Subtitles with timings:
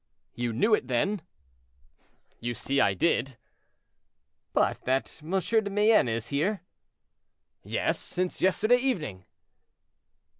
[0.33, 1.21] "You knew it, then?"
[2.39, 3.37] "You see I did."
[4.51, 5.29] "But that M.
[5.39, 6.63] de Mayenne was here?"
[7.63, 9.25] "Yes, since yesterday evening."